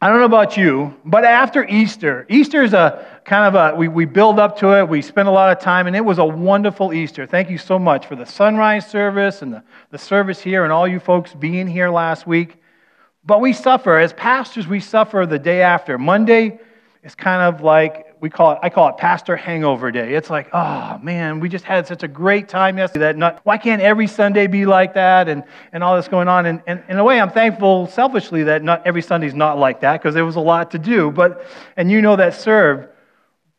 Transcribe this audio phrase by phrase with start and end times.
[0.00, 3.88] I don't know about you, but after Easter, Easter is a kind of a, we,
[3.88, 6.24] we build up to it, we spend a lot of time, and it was a
[6.24, 7.26] wonderful Easter.
[7.26, 10.86] Thank you so much for the sunrise service and the, the service here and all
[10.86, 12.62] you folks being here last week.
[13.24, 15.98] But we suffer, as pastors, we suffer the day after.
[15.98, 16.60] Monday
[17.02, 20.14] is kind of like we call it, I call it Pastor Hangover Day.
[20.14, 23.06] It's like, oh man, we just had such a great time yesterday.
[23.06, 25.28] That not, why can't every Sunday be like that?
[25.28, 26.46] And, and all this going on.
[26.46, 30.00] And, and in a way, I'm thankful selfishly that not every Sunday's not like that
[30.00, 31.10] because there was a lot to do.
[31.10, 32.88] But, and you know that served.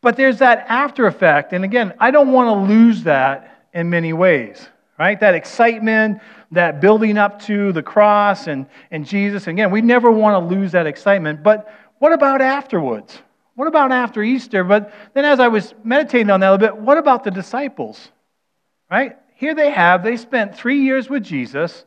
[0.01, 1.53] But there's that after effect.
[1.53, 4.67] And again, I don't want to lose that in many ways,
[4.97, 5.19] right?
[5.19, 6.19] That excitement,
[6.51, 9.47] that building up to the cross and, and Jesus.
[9.47, 11.43] And again, we never want to lose that excitement.
[11.43, 13.21] But what about afterwards?
[13.59, 14.63] What about after Easter?
[14.63, 18.09] But then as I was meditating on that a little bit, what about the disciples?
[18.89, 19.17] Right?
[19.35, 21.83] Here they have, they spent three years with Jesus.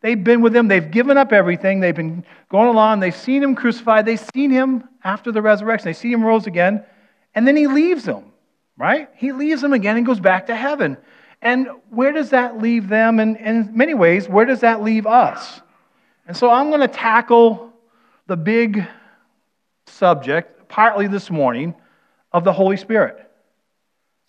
[0.00, 3.54] They've been with him, they've given up everything, they've been going along, they've seen him
[3.54, 6.84] crucified, they've seen him after the resurrection, they see him rose again,
[7.36, 8.32] and then he leaves them,
[8.76, 9.08] right?
[9.14, 10.96] He leaves them again and goes back to heaven.
[11.40, 13.20] And where does that leave them?
[13.20, 15.60] And in many ways, where does that leave us?
[16.26, 17.72] And so I'm going to tackle
[18.26, 18.84] the big
[19.86, 21.74] subject partly this morning
[22.32, 23.30] of the Holy Spirit.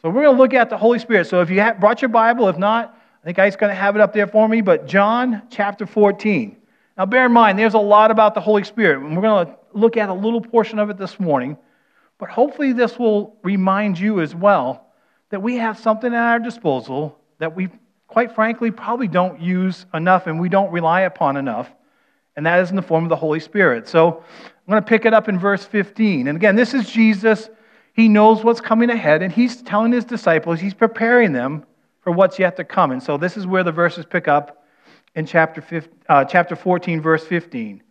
[0.02, 1.28] So we're going to look at the Holy Spirit.
[1.28, 4.02] So if you brought your Bible, if not, I think I's going to have it
[4.02, 6.58] up there for me, but John chapter 14.
[6.98, 9.56] Now bear in mind, there's a lot about the Holy Spirit, and we're going to
[9.72, 11.58] look at a little portion of it this morning.
[12.18, 14.88] But hopefully, this will remind you as well
[15.30, 17.70] that we have something at our disposal that we,
[18.10, 21.72] quite frankly, probably don't use enough and we don't rely upon enough,
[22.36, 23.88] and that is in the form of the Holy Spirit.
[23.88, 24.24] So
[24.66, 26.28] I'm going to pick it up in verse 15.
[26.28, 27.50] And again, this is Jesus.
[27.94, 31.66] He knows what's coming ahead, and he's telling his disciples, he's preparing them
[32.02, 32.92] for what's yet to come.
[32.92, 34.66] And so this is where the verses pick up
[35.16, 37.84] in chapter, 15, uh, chapter 14, verse 15.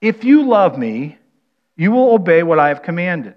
[0.00, 1.18] If you love me,
[1.76, 3.34] you will obey what I have commanded.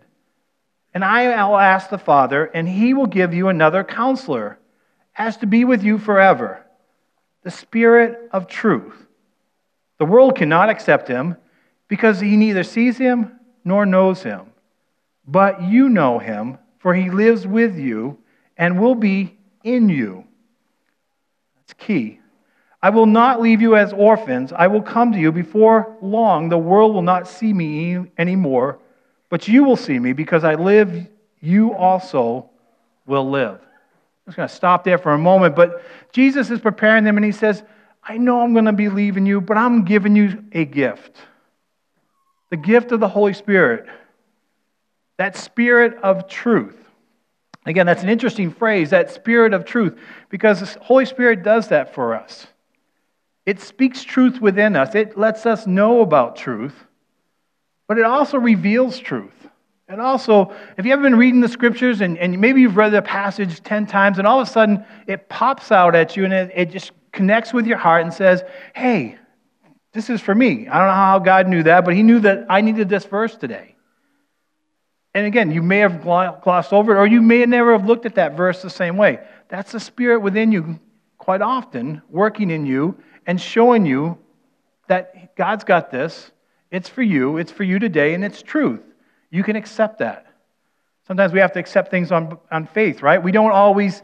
[0.93, 4.57] And I will ask the Father, and he will give you another counselor,
[5.17, 6.65] as to be with you forever,
[7.43, 9.04] the Spirit of truth.
[9.97, 11.37] The world cannot accept him
[11.87, 14.41] because he neither sees him nor knows him.
[15.27, 18.19] But you know him, for he lives with you
[18.57, 20.25] and will be in you.
[21.57, 22.19] That's key.
[22.81, 24.53] I will not leave you as orphans.
[24.53, 26.49] I will come to you before long.
[26.49, 28.77] The world will not see me anymore,
[29.29, 31.07] but you will see me because I live,
[31.41, 32.49] you also
[33.07, 33.55] will live.
[33.55, 37.25] I'm just going to stop there for a moment, but Jesus is preparing them and
[37.25, 37.63] he says,
[38.05, 41.17] I know I'm going to be leaving you, but I'm giving you a gift
[42.51, 43.87] the gift of the Holy Spirit,
[45.17, 46.77] that spirit of truth.
[47.65, 49.97] Again, that's an interesting phrase, that spirit of truth,
[50.29, 52.45] because the Holy Spirit does that for us.
[53.45, 56.75] It speaks truth within us, it lets us know about truth,
[57.87, 59.33] but it also reveals truth.
[59.87, 63.03] And also, if you ever been reading the scriptures and, and maybe you've read the
[63.03, 66.51] passage 10 times and all of a sudden it pops out at you and it,
[66.55, 68.43] it just connects with your heart and says,
[68.75, 69.17] hey,
[69.93, 70.67] this is for me.
[70.67, 73.35] I don't know how God knew that, but He knew that I needed this verse
[73.35, 73.75] today.
[75.13, 78.15] And again, you may have glossed over it, or you may never have looked at
[78.15, 79.21] that verse the same way.
[79.47, 80.79] That's the Spirit within you,
[81.17, 84.17] quite often, working in you and showing you
[84.89, 86.31] that God's got this.
[86.69, 88.81] It's for you, it's for you today, and it's truth.
[89.31, 90.27] You can accept that.
[91.07, 93.21] Sometimes we have to accept things on, on faith, right?
[93.21, 94.01] We don't always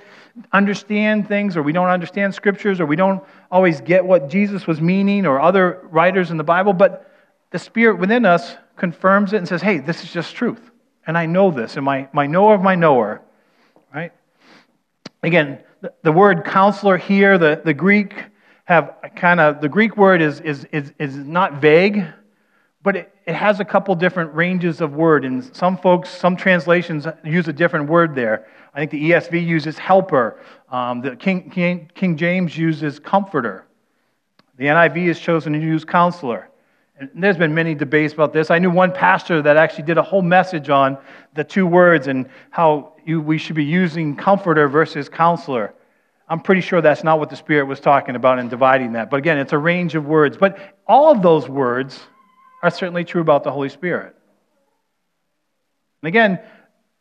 [0.54, 4.80] understand things, or we don't understand scriptures, or we don't always get what Jesus was
[4.80, 7.12] meaning, or other writers in the Bible, but
[7.50, 10.72] the Spirit within us confirms it and says, hey, this is just truth.
[11.08, 13.22] And I know this, and my, my knower of my knower,
[13.94, 14.14] right?
[15.24, 18.14] Again, the, the word counselor here, the, the Greek
[18.66, 22.06] have kind of, the Greek word is, is, is, is not vague,
[22.84, 27.06] but it, it has a couple different ranges of word, and some folks, some translations
[27.24, 28.48] use a different word there.
[28.74, 30.40] I think the ESV uses helper.
[30.70, 33.68] Um, the King, King, King James uses comforter.
[34.58, 36.50] The NIV has chosen to use counselor.
[36.98, 38.52] And there's been many debates about this.
[38.52, 40.98] I knew one pastor that actually did a whole message on
[41.34, 45.74] the two words and how you, we should be using comforter versus counselor.
[46.30, 49.10] I'm pretty sure that's not what the Spirit was talking about in dividing that.
[49.10, 50.38] But again, it's a range of words.
[50.38, 52.00] But all of those words
[52.62, 54.16] are certainly true about the Holy Spirit.
[56.02, 56.40] And again,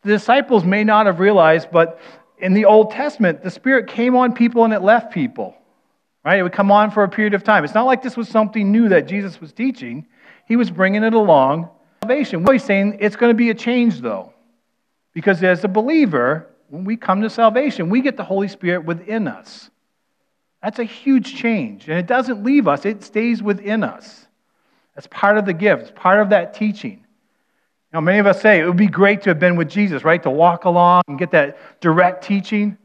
[0.03, 1.99] the disciples may not have realized, but
[2.37, 5.55] in the Old Testament, the Spirit came on people and it left people.
[6.23, 6.39] Right?
[6.39, 7.63] It would come on for a period of time.
[7.63, 10.05] It's not like this was something new that Jesus was teaching.
[10.47, 11.69] He was bringing it along.
[12.03, 12.45] Salvation.
[12.45, 14.33] He's saying it's going to be a change, though.
[15.13, 19.27] Because as a believer, when we come to salvation, we get the Holy Spirit within
[19.27, 19.69] us.
[20.61, 21.87] That's a huge change.
[21.87, 24.27] And it doesn't leave us, it stays within us.
[24.95, 26.97] That's part of the gift, it's part of that teaching.
[27.91, 30.03] You know, many of us say it would be great to have been with Jesus,
[30.03, 30.21] right?
[30.23, 32.77] To walk along and get that direct teaching.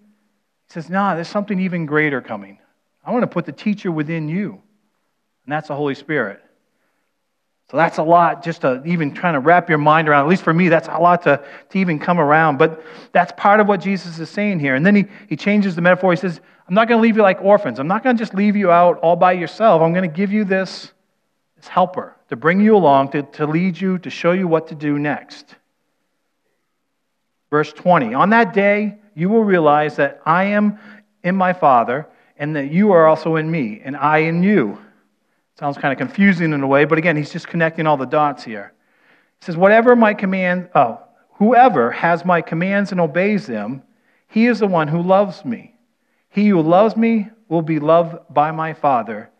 [0.66, 2.58] He says, No, there's something even greater coming.
[3.04, 4.60] I want to put the teacher within you,
[5.44, 6.42] and that's the Holy Spirit.
[7.70, 10.24] So that's a lot just to even trying to wrap your mind around.
[10.24, 12.58] At least for me, that's a lot to, to even come around.
[12.58, 12.82] But
[13.12, 14.76] that's part of what Jesus is saying here.
[14.76, 16.12] And then he, he changes the metaphor.
[16.12, 17.80] He says, I'm not going to leave you like orphans.
[17.80, 19.82] I'm not going to just leave you out all by yourself.
[19.82, 20.92] I'm going to give you this,
[21.56, 24.74] this helper to bring you along, to, to lead you, to show you what to
[24.74, 25.54] do next.
[27.50, 30.78] Verse 20 On that day, you will realize that I am
[31.24, 32.06] in my Father,
[32.36, 34.78] and that you are also in me, and I in you.
[35.58, 38.44] Sounds kind of confusing in a way, but again, he's just connecting all the dots
[38.44, 38.74] here.
[39.40, 41.00] He says, Whatever my command, oh,
[41.32, 43.82] whoever has my commands and obeys them,
[44.28, 45.74] he is the one who loves me.
[46.28, 49.30] He who loves me will be loved by my Father,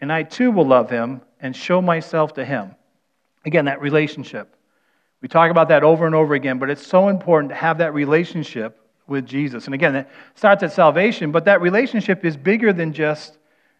[0.00, 2.74] and I too will love him and show myself to him.
[3.44, 4.56] Again, that relationship.
[5.20, 7.92] We talk about that over and over again, but it's so important to have that
[7.92, 9.66] relationship with Jesus.
[9.66, 13.36] And again, it starts at salvation, but that relationship is bigger than just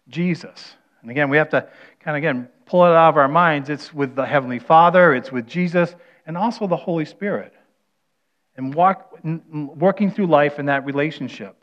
[0.07, 0.75] Jesus.
[1.01, 1.67] And again, we have to
[2.01, 3.71] kind of, again, pull it out of our minds.
[3.71, 5.95] It's with the Heavenly Father, it's with Jesus,
[6.27, 7.51] and also the Holy Spirit.
[8.57, 11.55] And walk, working through life in that relationship.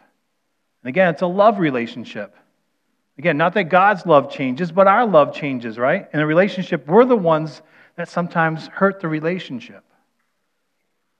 [0.83, 2.35] And again, it's a love relationship.
[3.19, 6.09] Again, not that God's love changes, but our love changes, right?
[6.13, 7.63] In a relationship, we're the ones
[7.97, 9.85] that sometimes hurt the relationship.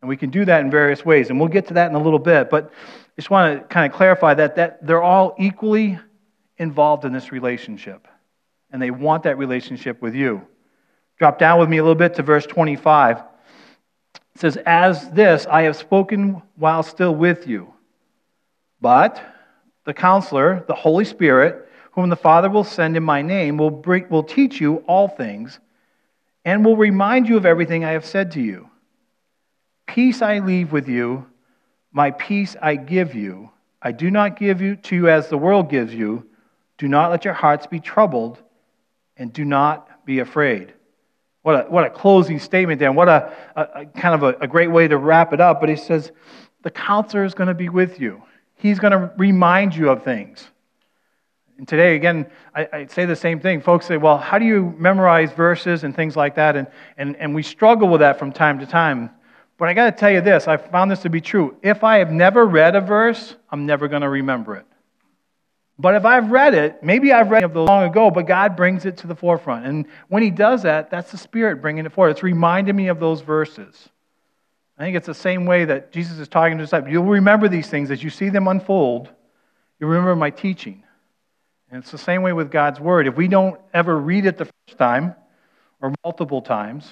[0.01, 1.31] And we can do that in various ways.
[1.31, 2.51] And we'll get to that in a little bit.
[2.51, 5.99] But I just want to kind of clarify that, that they're all equally
[6.59, 8.09] involved in this relationship
[8.73, 10.47] and they want that relationship with you.
[11.19, 13.19] Drop down with me a little bit to verse 25.
[13.19, 13.25] It
[14.41, 17.73] says, As this I have spoken while still with you.
[18.81, 19.23] But
[19.85, 24.09] the counselor, the Holy Spirit, whom the Father will send in my name, will, bring,
[24.09, 25.61] will teach you all things
[26.45, 28.69] and will remind you of everything I have said to you.
[29.87, 31.27] Peace I leave with you,
[31.93, 33.51] my peace I give you.
[33.81, 36.27] I do not give you to you as the world gives you.
[36.79, 38.43] Do not let your hearts be troubled
[39.17, 40.73] and do not be afraid.
[41.43, 44.45] What a, what a closing statement there, and what a, a, a kind of a,
[44.45, 45.61] a, great way to wrap it up.
[45.61, 46.13] But he says,
[46.63, 48.23] the counselor is going to be with you.
[48.55, 50.47] He's going to remind you of things.
[51.59, 53.61] And today, again, I, I, say the same thing.
[53.61, 56.57] Folks say, well, how do you memorize verses and things like that?
[56.57, 56.67] And,
[56.97, 59.11] and, and we struggle with that from time to time.
[59.59, 61.57] But I got to tell you this I found this to be true.
[61.63, 64.67] If I have never read a verse, I'm never going to remember it.
[65.79, 68.99] But if I've read it, maybe I've read it long ago, but God brings it
[68.99, 69.67] to the forefront.
[69.67, 72.11] And when He does that, that's the Spirit bringing it forward.
[72.11, 73.89] It's reminding me of those verses.
[74.79, 76.93] I think it's the same way that Jesus is talking to disciples.
[76.93, 79.11] You'll remember these things as you see them unfold.
[79.79, 80.83] You'll remember my teaching.
[81.73, 83.07] And it's the same way with God's Word.
[83.07, 85.15] If we don't ever read it the first time
[85.81, 86.87] or multiple times,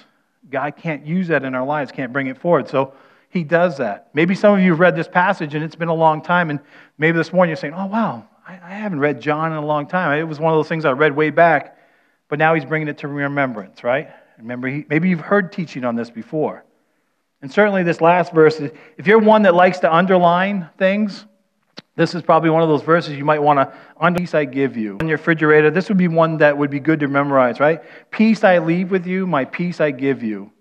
[0.49, 2.67] God can't use that in our lives, can't bring it forward.
[2.67, 2.95] So
[3.29, 4.09] He does that.
[4.15, 6.59] Maybe some of you have read this passage and it's been a long time, and
[6.97, 9.85] maybe this morning you're saying, oh, wow, I, I haven't read John in a long
[9.85, 10.17] time.
[10.17, 11.77] It was one of those things I read way back,
[12.27, 14.09] but now he's bringing it to remembrance, right?
[14.39, 16.65] Remember, he, maybe you've heard teaching on this before.
[17.43, 18.59] And certainly, this last verse,
[18.97, 21.25] if you're one that likes to underline things,
[21.95, 24.77] this is probably one of those verses you might want to, on peace I give
[24.77, 24.97] you.
[25.01, 27.81] On your refrigerator, this would be one that would be good to memorize, right?
[28.11, 30.51] Peace I leave with you, my peace I give you.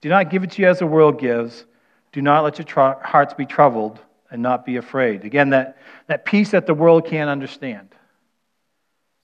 [0.00, 1.64] Do not give it to you as the world gives.
[2.10, 4.00] Do not let your tr- hearts be troubled
[4.30, 5.24] and not be afraid.
[5.24, 7.94] Again, that, that peace that the world can't understand.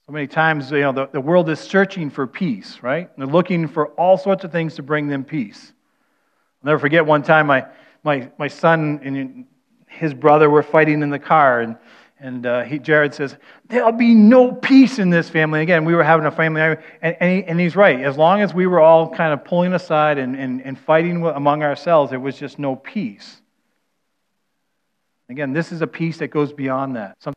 [0.06, 3.10] So many times, you know, the, the world is searching for peace, right?
[3.18, 5.72] they're looking for all sorts of things to bring them peace.
[6.62, 7.66] I'll never forget one time my,
[8.04, 9.46] my, my son and
[9.98, 11.76] his brother were fighting in the car, and,
[12.20, 13.36] and uh, he, Jared says,
[13.68, 15.60] There'll be no peace in this family.
[15.60, 18.00] Again, we were having a family, and, and, he, and he's right.
[18.00, 21.62] As long as we were all kind of pulling aside and, and, and fighting among
[21.62, 23.40] ourselves, there was just no peace.
[25.28, 27.16] Again, this is a peace that goes beyond that.
[27.20, 27.34] Some,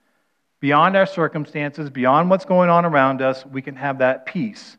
[0.59, 4.77] beyond our circumstances, beyond what's going on around us, we can have that peace.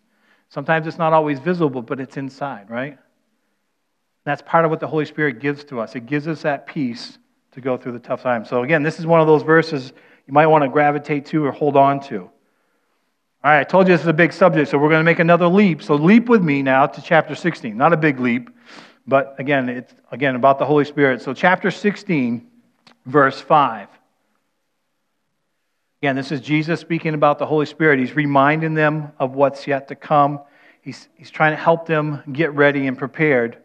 [0.49, 2.99] Sometimes it's not always visible, but it's inside, right?
[4.25, 5.97] That's part of what the Holy Spirit gives to us.
[5.97, 7.19] It gives us that peace
[7.53, 8.49] to go through the tough times.
[8.49, 9.93] So, again, this is one of those verses
[10.27, 12.21] you might want to gravitate to or hold on to.
[13.45, 15.19] All right, I told you this is a big subject, so we're going to make
[15.19, 15.83] another leap.
[15.83, 17.77] So, leap with me now to chapter 16.
[17.77, 18.51] Not a big leap,
[19.07, 21.23] but again, it's again about the Holy Spirit.
[21.23, 22.49] So, chapter 16
[23.07, 23.89] verse 5.
[26.01, 28.01] Again, this is Jesus speaking about the Holy Spirit.
[28.01, 30.41] He's reminding them of what's yet to come.
[30.81, 33.59] He's, he's trying to help them get ready and prepared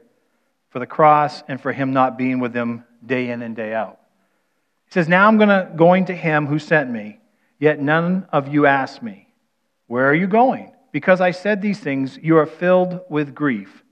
[0.69, 3.99] for the cross and for Him not being with them day in and day out.
[4.85, 7.19] He says, Now I'm gonna, going to Him who sent me,
[7.59, 9.27] yet none of you ask me,
[9.87, 10.73] Where are you going?
[10.97, 13.83] because I said these things, you are filled with grief.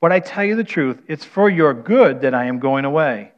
[0.00, 3.32] But I tell you the truth, it's for your good that I am going away.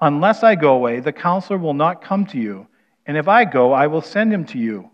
[0.00, 2.68] Unless I go away, the counselor will not come to you.
[3.04, 4.90] And if I go, I will send him to you.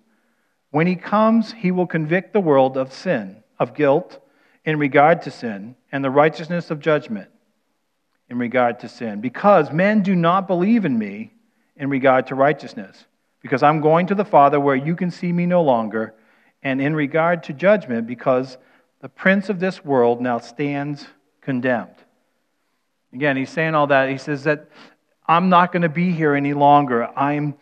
[0.71, 4.19] When he comes, he will convict the world of sin, of guilt
[4.65, 7.29] in regard to sin, and the righteousness of judgment
[8.31, 9.21] in regard to sin.
[9.21, 11.33] Because men do not believe in me
[11.77, 13.05] in regard to righteousness.
[13.43, 16.15] Because I'm going to the Father where you can see me no longer.
[16.63, 18.57] And in regard to judgment, because
[19.01, 21.07] the prince of this world now stands
[21.41, 21.95] condemned.
[23.13, 24.09] Again, he's saying all that.
[24.09, 24.69] He says that
[25.27, 27.09] I'm not going to be here any longer.
[27.19, 27.55] I'm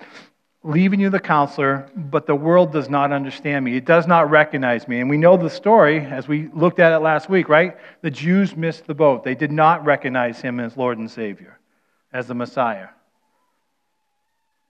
[0.65, 3.77] leaving you the counselor, but the world does not understand me.
[3.77, 5.01] It does not recognize me.
[5.01, 7.77] And we know the story as we looked at it last week, right?
[8.03, 9.23] The Jews missed the boat.
[9.23, 11.59] They did not recognize him as Lord and Savior,
[12.13, 12.89] as the Messiah.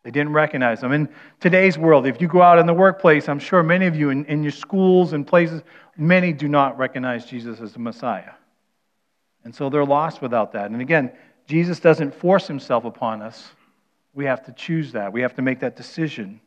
[0.04, 0.92] They didn't recognize him.
[0.92, 1.08] In
[1.40, 4.24] today's world, if you go out in the workplace, I'm sure many of you in,
[4.26, 5.62] in your schools and places,
[5.96, 8.32] many do not recognize Jesus as the Messiah.
[9.44, 10.70] And so they're lost without that.
[10.70, 11.12] And again,
[11.46, 13.50] Jesus doesn't force himself upon us.
[14.18, 15.12] We have to choose that.
[15.12, 16.40] We have to make that decision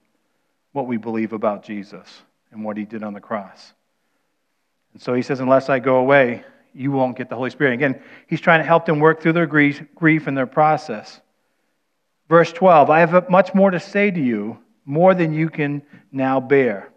[0.73, 2.05] what we believe about Jesus
[2.51, 3.71] and what he did on the cross.
[4.91, 7.73] And so he says, Unless I go away, you won't get the Holy Spirit.
[7.75, 11.21] Again, he's trying to help them work through their grief, grief and their process.
[12.27, 16.41] Verse 12 I have much more to say to you, more than you can now
[16.41, 16.89] bear.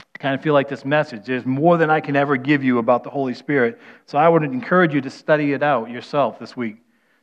[0.00, 1.24] I kind of feel like this message.
[1.24, 3.80] There's more than I can ever give you about the Holy Spirit.
[4.04, 6.76] So I would encourage you to study it out yourself this week.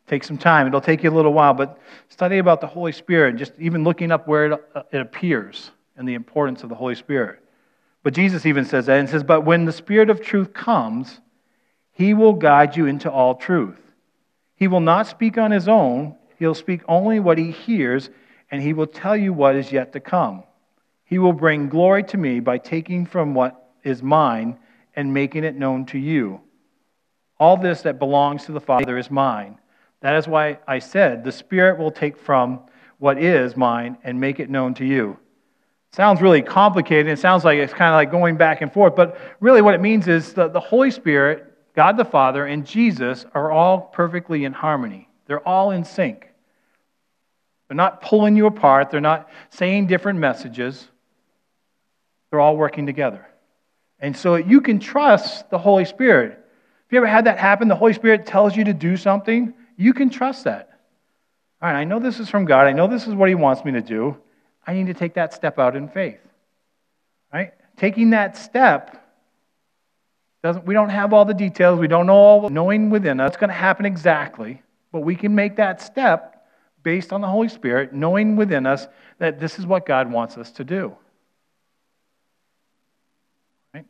[0.08, 0.68] Take some time.
[0.68, 4.12] It'll take you a little while, but study about the Holy Spirit, just even looking
[4.12, 7.44] up where it, uh, it appears and the importance of the Holy Spirit.
[8.04, 11.20] But Jesus even says that and says, But when the Spirit of truth comes,
[11.92, 13.82] he will guide you into all truth.
[14.56, 18.10] He will not speak on his own, he'll speak only what he hears,
[18.50, 20.44] and he will tell you what is yet to come.
[21.04, 24.58] He will bring glory to me by taking from what is mine
[24.96, 26.42] and making it known to you.
[27.40, 29.58] All this that belongs to the Father is mine.
[30.02, 32.62] That is why I said, The Spirit will take from
[33.00, 35.18] what is mine and make it known to you.
[35.92, 37.08] Sounds really complicated.
[37.12, 38.96] It sounds like it's kind of like going back and forth.
[38.96, 43.26] But really, what it means is that the Holy Spirit, God the Father, and Jesus
[43.34, 45.10] are all perfectly in harmony.
[45.26, 46.28] They're all in sync.
[47.68, 50.88] They're not pulling you apart, they're not saying different messages.
[52.30, 53.26] They're all working together.
[54.00, 56.32] And so you can trust the Holy Spirit.
[56.32, 57.68] Have you ever had that happen?
[57.68, 60.70] The Holy Spirit tells you to do something, you can trust that.
[61.62, 62.68] All right, I know this is from God.
[62.68, 64.18] I know this is what He wants me to do.
[64.66, 66.20] I need to take that step out in faith.
[67.34, 67.54] Right?
[67.78, 69.04] Taking that step
[70.44, 71.80] doesn't we don't have all the details.
[71.80, 75.34] We don't know all knowing within us it's going to happen exactly, but we can
[75.34, 76.46] make that step
[76.84, 78.88] based on the Holy Spirit, knowing within us
[79.20, 80.96] that this is what God wants us to do.
[83.74, 83.86] Right?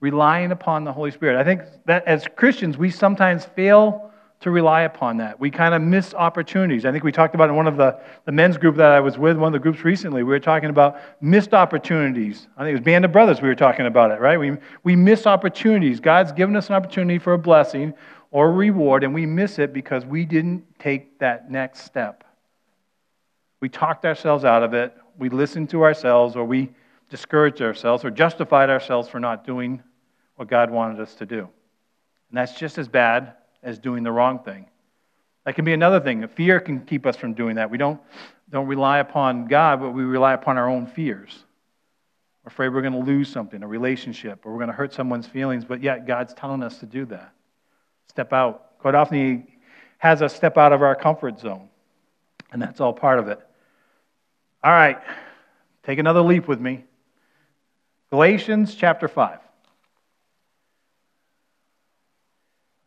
[0.00, 1.38] Relying upon the Holy Spirit.
[1.38, 4.09] I think that as Christians, we sometimes fail
[4.40, 5.38] to rely upon that.
[5.38, 6.86] We kind of miss opportunities.
[6.86, 9.18] I think we talked about in one of the, the men's group that I was
[9.18, 12.48] with, one of the groups recently, we were talking about missed opportunities.
[12.56, 14.40] I think it was Band of Brothers we were talking about it, right?
[14.40, 16.00] We, we miss opportunities.
[16.00, 17.92] God's given us an opportunity for a blessing
[18.30, 22.24] or a reward, and we miss it because we didn't take that next step.
[23.60, 26.70] We talked ourselves out of it, we listened to ourselves, or we
[27.10, 29.82] discouraged ourselves or justified ourselves for not doing
[30.36, 31.40] what God wanted us to do.
[31.40, 34.66] And that's just as bad as doing the wrong thing.
[35.44, 36.26] That can be another thing.
[36.28, 37.70] Fear can keep us from doing that.
[37.70, 38.00] We don't,
[38.50, 41.44] don't rely upon God, but we rely upon our own fears.
[42.44, 45.26] We're afraid we're going to lose something, a relationship, or we're going to hurt someone's
[45.26, 47.32] feelings, but yet God's telling us to do that.
[48.08, 48.78] Step out.
[48.78, 49.54] Quite often, He
[49.98, 51.68] has us step out of our comfort zone,
[52.52, 53.40] and that's all part of it.
[54.62, 54.98] All right,
[55.84, 56.84] take another leap with me.
[58.10, 59.38] Galatians chapter 5.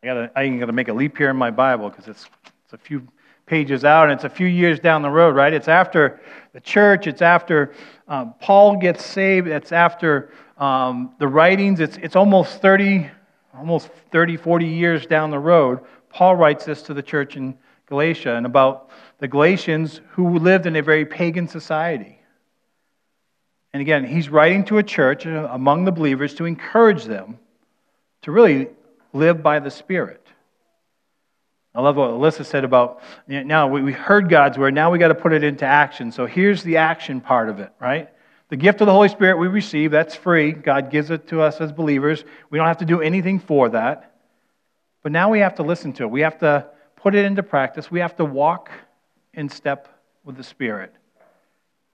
[0.03, 2.25] I got I got to make a leap here in my Bible because it's,
[2.65, 3.07] it's a few
[3.45, 5.53] pages out and it's a few years down the road, right?
[5.53, 6.19] It's after
[6.51, 7.74] the church, it's after
[8.10, 13.10] um, Paul gets saved, it's after um, the writings, it's, it's almost 30,
[13.57, 15.79] almost 30, 40 years down the road.
[16.10, 17.57] Paul writes this to the church in
[17.88, 22.19] Galatia and about the Galatians who lived in a very pagan society.
[23.72, 27.39] And again, he's writing to a church uh, among the believers to encourage them
[28.24, 28.67] to really
[29.13, 30.25] live by the Spirit.
[31.75, 35.15] I love what Alyssa said about now we heard God's word, now we got to
[35.15, 36.12] put it into action.
[36.12, 38.10] So here's the action part of it, right?
[38.50, 40.51] The gift of the Holy Spirit we receive, that's free.
[40.51, 42.24] God gives it to us as believers.
[42.51, 44.12] We don't have to do anything for that.
[45.01, 46.12] But now we have to listen to it.
[46.12, 47.89] We have to put it into practice.
[47.89, 48.70] We have to walk
[49.34, 49.88] in step
[50.24, 50.93] with the Spirit.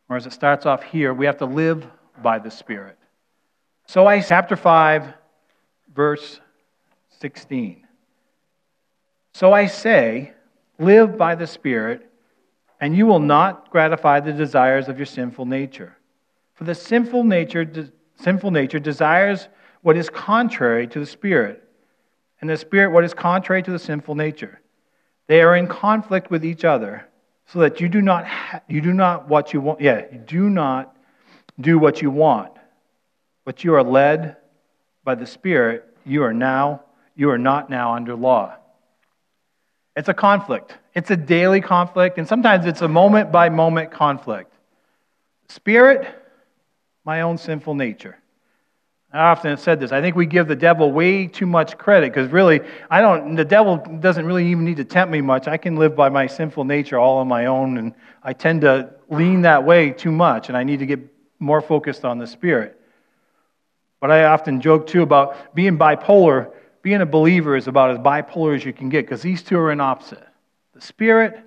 [0.09, 1.88] Or as it starts off here, we have to live
[2.21, 2.97] by the Spirit.
[3.88, 5.13] So I, chapter 5,
[5.93, 6.41] verse
[7.21, 7.85] 16.
[9.33, 10.33] So I say,
[10.79, 12.09] live by the Spirit,
[12.79, 15.97] and you will not gratify the desires of your sinful nature.
[16.53, 19.49] For the sinful nature, sinful nature desires
[19.81, 21.63] what is contrary to the Spirit,
[22.41, 24.61] and the Spirit what is contrary to the sinful nature.
[25.27, 27.07] They are in conflict with each other,
[27.45, 29.81] so that you do not ha- you do not what you want.
[29.81, 30.95] Yeah, you do not
[31.59, 32.51] do what you want,
[33.43, 34.38] but you are led
[35.03, 35.85] by the Spirit.
[36.05, 36.81] You are now
[37.19, 38.55] you are not now under law.
[39.93, 40.77] It's a conflict.
[40.95, 44.53] It's a daily conflict, and sometimes it's a moment by moment conflict.
[45.49, 46.07] Spirit,
[47.03, 48.17] my own sinful nature.
[49.11, 49.91] I often have said this.
[49.91, 53.35] I think we give the devil way too much credit because really, I don't.
[53.35, 55.45] The devil doesn't really even need to tempt me much.
[55.45, 58.93] I can live by my sinful nature all on my own, and I tend to
[59.09, 61.01] lean that way too much, and I need to get
[61.38, 62.79] more focused on the spirit.
[63.99, 68.55] But I often joke too about being bipolar being a believer is about as bipolar
[68.55, 70.25] as you can get because these two are in opposite
[70.74, 71.39] the spirit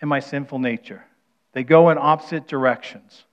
[0.00, 1.04] and my sinful nature.
[1.52, 3.24] They go in opposite directions.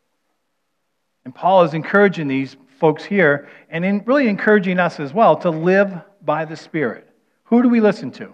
[1.25, 5.49] And Paul is encouraging these folks here and in really encouraging us as well to
[5.49, 7.07] live by the Spirit.
[7.45, 8.33] Who do we listen to?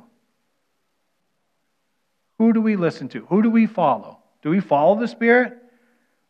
[2.38, 3.26] Who do we listen to?
[3.26, 4.20] Who do we follow?
[4.42, 5.58] Do we follow the Spirit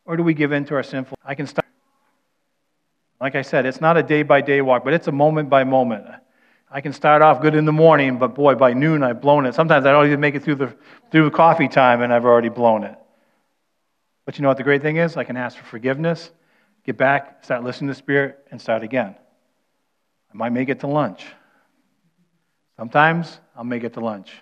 [0.04, 1.16] or do we give in to our sinful?
[1.24, 1.66] I can start.
[3.20, 5.64] Like I said, it's not a day by day walk, but it's a moment by
[5.64, 6.06] moment.
[6.70, 9.54] I can start off good in the morning, but boy, by noon I've blown it.
[9.54, 10.76] Sometimes I don't even make it through the
[11.10, 12.96] through coffee time and I've already blown it.
[14.26, 15.16] But you know what the great thing is?
[15.16, 16.30] I can ask for forgiveness,
[16.84, 19.16] get back, start listening to the Spirit, and start again.
[20.30, 21.24] I might make it to lunch.
[22.76, 24.32] Sometimes I'll make it to lunch.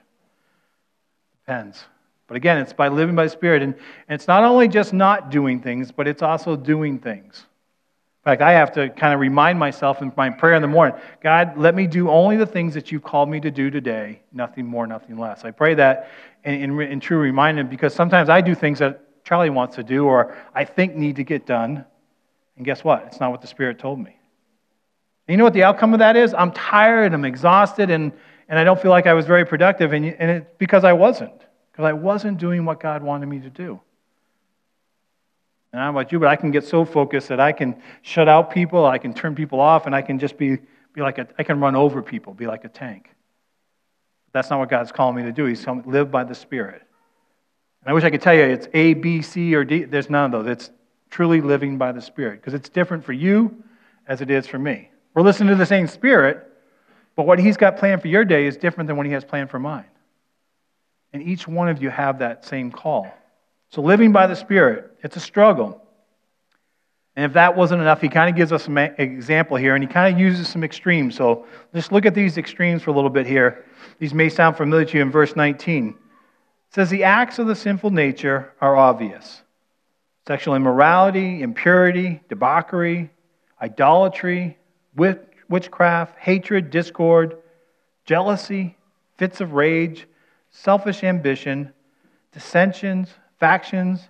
[1.47, 1.85] Depends.
[2.27, 3.63] But again, it's by living by the Spirit.
[3.63, 3.75] And,
[4.09, 7.47] and it's not only just not doing things, but it's also doing things
[8.27, 11.57] fact, I have to kind of remind myself in my prayer in the morning God,
[11.57, 14.87] let me do only the things that you've called me to do today, nothing more,
[14.87, 15.45] nothing less.
[15.45, 16.11] I pray that
[16.45, 20.07] in, in, in true reminder because sometimes I do things that Charlie wants to do
[20.07, 21.85] or I think need to get done.
[22.57, 23.05] And guess what?
[23.07, 24.19] It's not what the Spirit told me.
[25.29, 26.35] And you know what the outcome of that is?
[26.35, 28.13] I'm tired, I'm exhausted, and,
[28.49, 29.93] and I don't feel like I was very productive.
[29.93, 31.39] And, and it's because I wasn't,
[31.71, 33.81] because I wasn't doing what God wanted me to do.
[35.77, 37.77] And I don't know about you, but I can get so focused that I can
[38.01, 40.57] shut out people, I can turn people off, and I can just be,
[40.95, 43.11] be like a, I can run over people, be like a tank.
[44.33, 45.45] That's not what God's calling me to do.
[45.45, 46.81] He's telling me live by the Spirit.
[47.83, 49.85] And I wish I could tell you it's A, B, C, or D.
[49.85, 50.51] There's none of those.
[50.51, 50.71] It's
[51.11, 53.63] truly living by the Spirit because it's different for you
[54.09, 54.89] as it is for me.
[55.13, 56.51] We're listening to the same Spirit,
[57.17, 59.51] but what He's got planned for your day is different than what He has planned
[59.51, 59.85] for mine.
[61.13, 63.13] And each one of you have that same call.
[63.77, 65.83] So, living by the Spirit, it's a struggle.
[67.15, 69.87] And if that wasn't enough, he kind of gives us an example here, and he
[69.87, 71.15] kind of uses some extremes.
[71.15, 73.67] So, just look at these extremes for a little bit here.
[73.99, 75.89] These may sound familiar to you in verse 19.
[75.89, 75.95] It
[76.75, 79.43] says, The acts of the sinful nature are obvious
[80.27, 83.11] sexual immorality, impurity, debauchery,
[83.61, 84.57] idolatry,
[84.97, 87.37] witchcraft, hatred, discord,
[88.07, 88.75] jealousy,
[89.19, 90.07] fits of rage,
[90.51, 91.75] selfish ambition,
[92.33, 94.01] dissensions factions,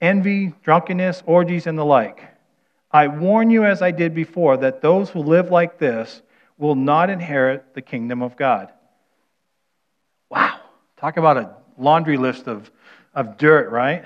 [0.00, 2.22] envy, drunkenness, orgies, and the like.
[2.90, 6.22] I warn you, as I did before, that those who live like this
[6.58, 8.72] will not inherit the kingdom of God.
[10.30, 10.60] Wow.
[10.96, 12.70] Talk about a laundry list of,
[13.14, 14.04] of dirt, right?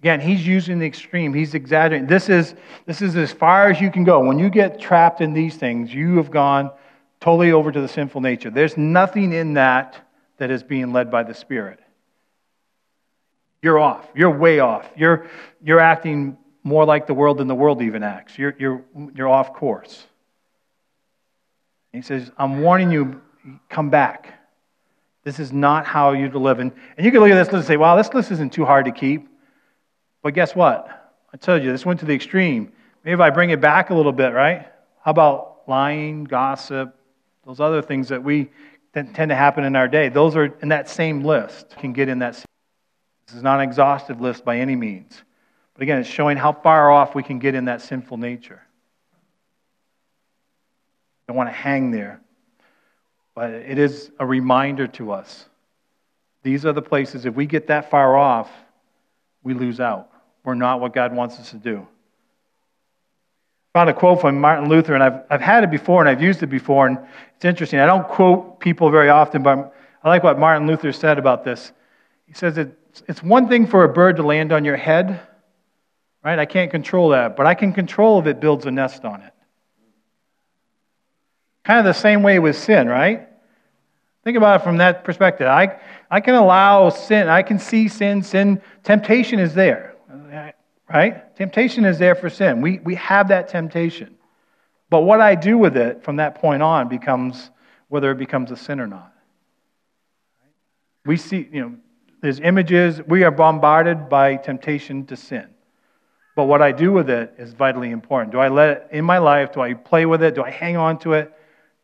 [0.00, 1.32] Again, he's using the extreme.
[1.32, 2.06] He's exaggerating.
[2.06, 4.20] This is, this is as far as you can go.
[4.20, 6.70] When you get trapped in these things, you have gone
[7.20, 8.50] totally over to the sinful nature.
[8.50, 9.96] There's nothing in that
[10.36, 11.80] that is being led by the Spirit.
[13.64, 14.06] You're off.
[14.14, 14.86] You're way off.
[14.94, 15.26] You're,
[15.64, 18.36] you're acting more like the world than the world even acts.
[18.36, 20.04] You're, you're, you're off course.
[21.90, 23.22] he says, I'm warning you,
[23.70, 24.38] come back.
[25.22, 26.58] This is not how you to live.
[26.58, 28.66] And, and you can look at this list and say, wow, this list isn't too
[28.66, 29.26] hard to keep.
[30.22, 31.14] But guess what?
[31.32, 32.70] I told you, this went to the extreme.
[33.02, 34.66] Maybe if I bring it back a little bit, right?
[35.02, 36.94] How about lying, gossip,
[37.46, 38.50] those other things that we
[38.92, 40.10] that tend to happen in our day?
[40.10, 42.44] Those are in that same list, can get in that
[43.26, 45.22] this is not an exhaustive list by any means.
[45.74, 48.62] But again, it's showing how far off we can get in that sinful nature.
[51.22, 52.20] I don't want to hang there.
[53.34, 55.46] But it is a reminder to us.
[56.42, 58.50] These are the places, if we get that far off,
[59.42, 60.10] we lose out.
[60.44, 61.86] We're not what God wants us to do.
[63.74, 66.22] I found a quote from Martin Luther, and I've, I've had it before and I've
[66.22, 66.98] used it before, and
[67.34, 67.80] it's interesting.
[67.80, 71.72] I don't quote people very often, but I like what Martin Luther said about this.
[72.26, 72.68] He says that
[73.08, 75.20] it's one thing for a bird to land on your head,
[76.24, 76.38] right?
[76.38, 79.32] I can't control that, but I can control if it builds a nest on it.
[81.64, 83.28] Kind of the same way with sin, right?
[84.22, 85.46] Think about it from that perspective.
[85.46, 85.78] I,
[86.10, 89.96] I can allow sin, I can see sin, sin, temptation is there,
[90.88, 91.34] right?
[91.36, 92.60] Temptation is there for sin.
[92.60, 94.16] We, we have that temptation.
[94.88, 97.50] But what I do with it from that point on becomes
[97.88, 99.12] whether it becomes a sin or not.
[101.04, 101.74] We see, you know,
[102.24, 105.46] there's images, we are bombarded by temptation to sin.
[106.34, 108.32] But what I do with it is vitally important.
[108.32, 109.52] Do I let it in my life?
[109.52, 110.34] Do I play with it?
[110.34, 111.30] Do I hang on to it?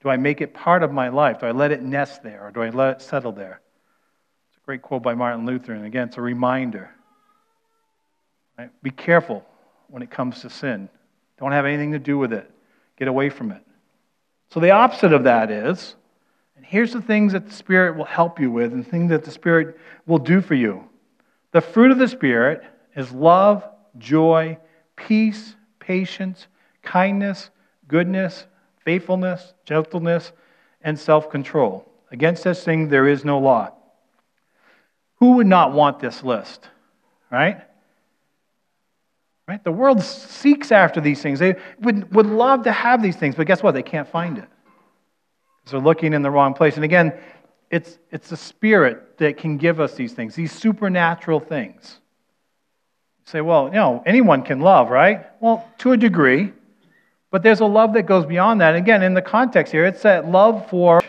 [0.02, 1.40] Do I make it part of my life?
[1.40, 3.60] Do I let it nest there or do I let it settle there?
[4.48, 6.88] It's a great quote by Martin Luther, and again, it's a reminder.
[8.58, 8.70] Right?
[8.82, 9.44] Be careful
[9.88, 10.88] when it comes to sin.
[11.38, 12.50] Don't have anything to do with it.
[12.96, 13.62] Get away from it.
[14.48, 15.96] So the opposite of that is,
[16.60, 19.30] and here's the things that the Spirit will help you with and things that the
[19.30, 20.84] Spirit will do for you.
[21.52, 22.62] The fruit of the Spirit
[22.94, 23.64] is love,
[23.96, 24.58] joy,
[24.94, 26.48] peace, patience,
[26.82, 27.48] kindness,
[27.88, 28.44] goodness,
[28.84, 30.32] faithfulness, gentleness,
[30.82, 31.90] and self control.
[32.12, 33.72] Against such things there is no law.
[35.14, 36.68] Who would not want this list?
[37.30, 37.58] Right?
[39.48, 39.64] Right?
[39.64, 41.38] The world seeks after these things.
[41.38, 43.72] They would, would love to have these things, but guess what?
[43.72, 44.48] They can't find it.
[45.66, 46.76] They're looking in the wrong place.
[46.76, 47.12] And again,
[47.70, 51.98] it's, it's the Spirit that can give us these things, these supernatural things.
[53.20, 55.26] You say, well, you know, anyone can love, right?
[55.40, 56.52] Well, to a degree.
[57.30, 58.74] But there's a love that goes beyond that.
[58.74, 61.00] And Again, in the context here, it's that love for,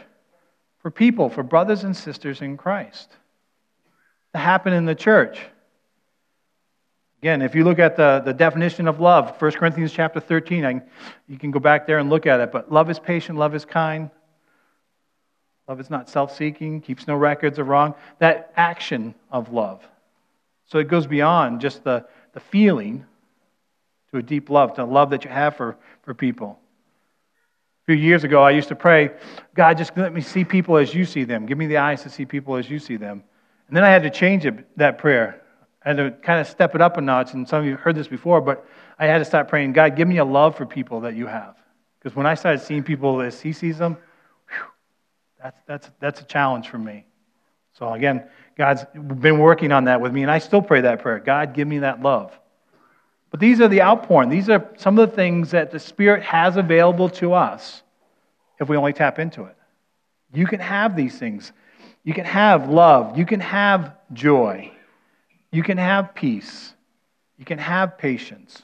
[0.79, 3.09] for people, for brothers and sisters in Christ.
[4.33, 5.39] To happen in the church.
[7.21, 10.81] Again, if you look at the, the definition of love, 1 Corinthians chapter 13, I,
[11.27, 12.51] you can go back there and look at it.
[12.51, 14.09] But love is patient, love is kind.
[15.67, 17.93] Love is not self seeking, keeps no records of wrong.
[18.19, 19.87] That action of love.
[20.65, 23.05] So it goes beyond just the, the feeling
[24.11, 26.59] to a deep love, to a love that you have for, for people.
[27.83, 29.11] A few years ago, I used to pray,
[29.55, 31.45] God, just let me see people as you see them.
[31.45, 33.23] Give me the eyes to see people as you see them.
[33.67, 35.41] And then I had to change it, that prayer.
[35.83, 37.33] I had to kind of step it up a notch.
[37.33, 38.65] And some of you heard this before, but
[38.99, 41.55] I had to start praying, God, give me a love for people that you have.
[41.99, 43.97] Because when I started seeing people as He sees them,
[45.41, 47.05] that's, that's, that's a challenge for me.
[47.73, 48.25] So again,
[48.57, 51.67] God's been working on that with me, and I still pray that prayer God, give
[51.67, 52.37] me that love.
[53.29, 54.29] But these are the outpouring.
[54.29, 57.81] These are some of the things that the Spirit has available to us
[58.59, 59.55] if we only tap into it.
[60.33, 61.51] You can have these things.
[62.03, 63.17] You can have love.
[63.17, 64.71] You can have joy.
[65.51, 66.73] You can have peace.
[67.37, 68.63] You can have patience.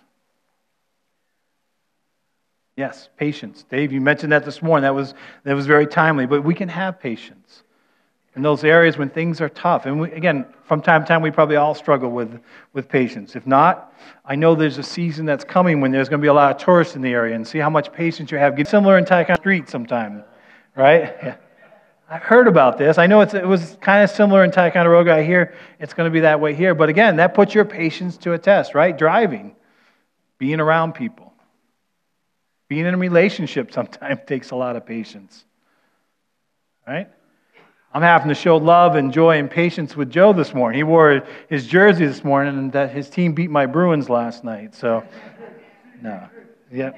[2.78, 3.66] Yes, patience.
[3.70, 4.84] Dave, you mentioned that this morning.
[4.84, 6.28] That was, that was very timely.
[6.28, 7.63] But we can have patience
[8.36, 9.88] in those areas when things are tough.
[9.88, 12.40] And we, again, from time to time, we probably all struggle with,
[12.74, 13.36] with patience.
[13.36, 16.34] If not, I know there's a season that's coming when there's going to be a
[16.34, 18.56] lot of tourists in the area and see how much patience you have.
[18.56, 20.24] Get similar in Ticonderoga Street sometime,
[20.76, 21.16] right?
[21.24, 21.36] Yeah.
[22.10, 22.98] I've heard about this.
[22.98, 25.13] I know it was kind of similar in Ticonderoga.
[25.13, 26.74] I hear it's going to be that way here.
[26.74, 28.98] But again, that puts your patience to a test, right?
[28.98, 29.58] Driving,
[30.38, 31.27] being around people,
[32.67, 35.45] being in a relationship sometimes takes a lot of patience,
[36.88, 37.10] right?
[37.93, 40.77] I'm having to show love and joy and patience with Joe this morning.
[40.77, 44.75] He wore his jersey this morning, and that his team beat my Bruins last night.
[44.75, 45.03] So,
[46.01, 46.27] no,
[46.71, 46.91] yeah.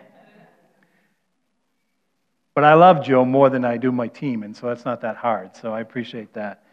[2.56, 5.16] But I love Joe more than I do my team, and so that's not that
[5.16, 5.56] hard.
[5.56, 6.64] So I appreciate that.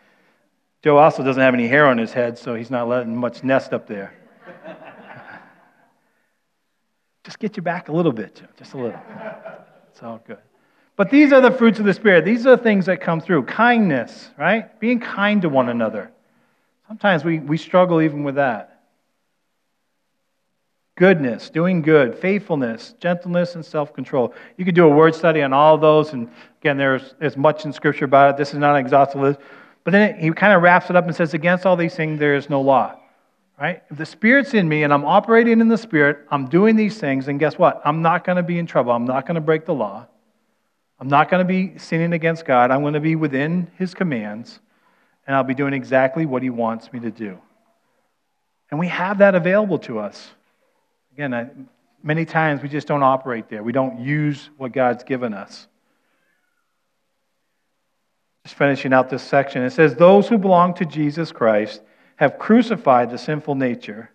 [0.83, 3.73] Joe also doesn't have any hair on his head, so he's not letting much nest
[3.73, 4.15] up there.
[7.27, 9.01] Just get you back a little bit, just a little.
[9.91, 10.39] It's all good.
[10.95, 12.25] But these are the fruits of the Spirit.
[12.25, 13.43] These are the things that come through.
[13.47, 14.79] Kindness, right?
[14.79, 16.13] Being kind to one another.
[16.87, 18.85] Sometimes we, we struggle even with that.
[20.95, 24.33] Goodness, doing good, faithfulness, gentleness, and self control.
[24.57, 26.13] You could do a word study on all those.
[26.13, 28.37] And again, there's, there's much in Scripture about it.
[28.37, 29.41] This is not an exhaustive list.
[29.83, 32.21] But then it, he kind of wraps it up and says, Against all these things,
[32.21, 32.97] there is no law.
[33.59, 33.83] Right?
[33.91, 37.29] If the Spirit's in me and I'm operating in the Spirit, I'm doing these things,
[37.29, 37.81] and guess what?
[37.85, 38.93] I'm not going to be in trouble.
[38.93, 40.07] I'm not going to break the law.
[41.01, 42.71] I'm not going to be sinning against God.
[42.71, 44.61] I'm going to be within His commands,
[45.27, 47.39] and I'll be doing exactly what He wants me to do.
[48.71, 50.31] And we have that available to us.
[51.13, 51.49] Again, I,
[52.03, 55.67] many times we just don't operate there, we don't use what God's given us.
[58.45, 61.81] Just finishing out this section, it says, Those who belong to Jesus Christ
[62.17, 64.11] have crucified the sinful nature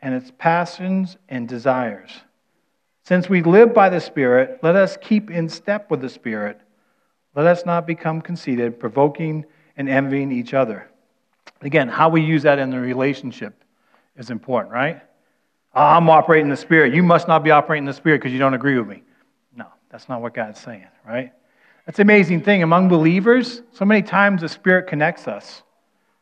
[0.00, 2.10] and its passions and desires.
[3.04, 6.60] Since we live by the Spirit, let us keep in step with the Spirit.
[7.34, 10.90] Let us not become conceited, provoking and envying each other.
[11.62, 13.64] Again, how we use that in the relationship
[14.16, 15.00] is important, right?
[15.74, 16.94] Ah, I'm operating the Spirit.
[16.94, 19.02] You must not be operating the Spirit because you don't agree with me.
[19.56, 21.32] No, That's not what God's saying, right?
[21.86, 22.62] That's an amazing thing.
[22.62, 25.62] Among believers, so many times the Spirit connects us.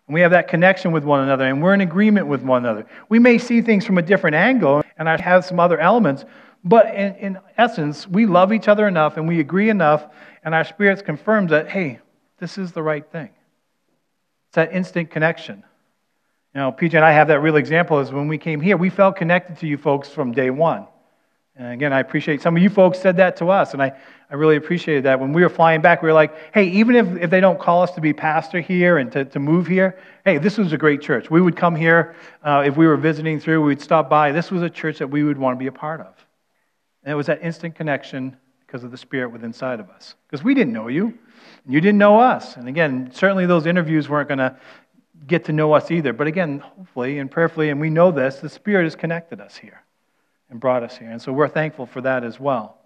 [0.07, 2.87] And we have that connection with one another, and we're in agreement with one another.
[3.09, 6.25] We may see things from a different angle, and I have some other elements,
[6.65, 10.07] but in, in essence, we love each other enough and we agree enough,
[10.45, 12.01] and our spirits confirms that, hey,
[12.39, 13.31] this is the right thing.
[14.49, 15.65] It's that instant connection.
[16.55, 18.91] You know, PJ and I have that real example is when we came here, we
[18.91, 20.87] felt connected to you folks from day one.
[21.59, 23.93] And again, I appreciate some of you folks said that to us, and I,
[24.31, 25.19] I really appreciated that.
[25.19, 27.83] When we were flying back, we were like, hey, even if, if they don't call
[27.83, 31.01] us to be pastor here and to, to move here, hey, this was a great
[31.01, 31.31] church.
[31.31, 34.33] We would come here uh, if we were visiting through, we'd stop by.
[34.33, 36.15] This was a church that we would want to be a part of.
[37.05, 40.15] And it was that instant connection because of the Spirit within inside of us.
[40.29, 41.07] Because we didn't know you,
[41.65, 42.57] and you didn't know us.
[42.57, 44.57] And again, certainly those interviews weren't going to
[45.27, 46.13] get to know us either.
[46.13, 49.86] But again, hopefully and prayerfully, and we know this, the Spirit has connected us here
[50.51, 51.11] and brought us here.
[51.11, 52.79] And so we're thankful for that as well.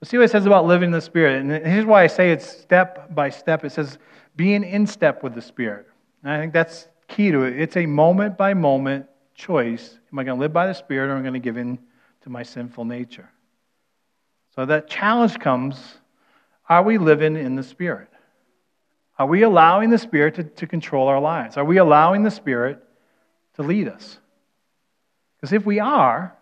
[0.00, 1.40] But see what it says about living in the Spirit.
[1.40, 3.64] And here's why I say it's step by step.
[3.64, 3.98] It says
[4.36, 5.86] being in step with the Spirit.
[6.22, 7.58] And I think that's key to it.
[7.58, 9.98] It's a moment by moment choice.
[10.12, 11.78] Am I going to live by the Spirit or am I going to give in
[12.22, 13.28] to my sinful nature?
[14.54, 15.98] So that challenge comes
[16.68, 18.08] are we living in the Spirit?
[19.18, 21.56] Are we allowing the Spirit to, to control our lives?
[21.56, 22.82] Are we allowing the Spirit
[23.54, 24.18] to lead us?
[25.36, 26.35] Because if we are,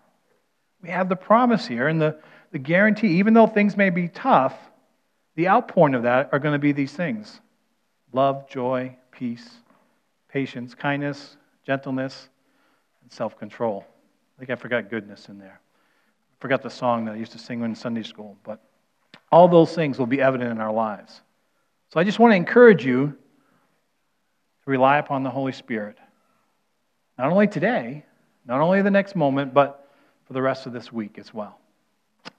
[0.84, 2.14] we have the promise here and the,
[2.52, 4.54] the guarantee, even though things may be tough,
[5.34, 7.40] the outpouring of that are going to be these things
[8.12, 9.48] love, joy, peace,
[10.28, 12.28] patience, kindness, gentleness,
[13.02, 13.86] and self control.
[14.36, 15.58] I think I forgot goodness in there.
[15.58, 18.60] I forgot the song that I used to sing in Sunday school, but
[19.32, 21.22] all those things will be evident in our lives.
[21.94, 25.96] So I just want to encourage you to rely upon the Holy Spirit,
[27.16, 28.04] not only today,
[28.44, 29.83] not only the next moment, but
[30.34, 31.60] for the rest of this week as well.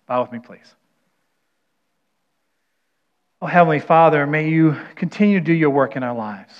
[0.05, 0.75] Bow with me, please.
[3.41, 6.51] Oh, Heavenly Father, may you continue to do your work in our lives.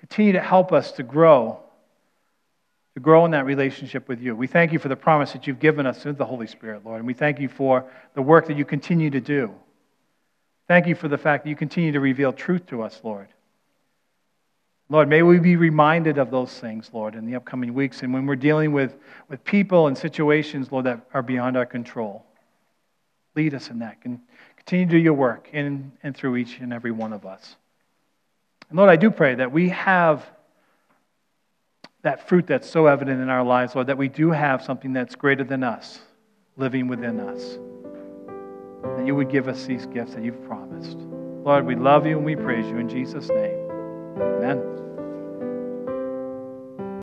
[0.00, 1.60] Continue to help us to grow,
[2.94, 4.34] to grow in that relationship with you.
[4.34, 6.98] We thank you for the promise that you've given us through the Holy Spirit, Lord,
[6.98, 9.54] and we thank you for the work that you continue to do.
[10.66, 13.28] Thank you for the fact that you continue to reveal truth to us, Lord.
[14.88, 18.26] Lord, may we be reminded of those things, Lord, in the upcoming weeks and when
[18.26, 18.96] we're dealing with,
[19.28, 22.24] with people and situations, Lord, that are beyond our control.
[23.34, 23.98] Lead us in that.
[24.04, 24.20] And
[24.56, 27.56] continue to do your work in and through each and every one of us.
[28.68, 30.24] And Lord, I do pray that we have
[32.02, 35.14] that fruit that's so evident in our lives, Lord, that we do have something that's
[35.14, 36.00] greater than us
[36.56, 37.58] living within us.
[38.96, 40.98] That you would give us these gifts that you've promised.
[41.44, 43.51] Lord, we love you and we praise you in Jesus' name.
[44.20, 44.91] Amen.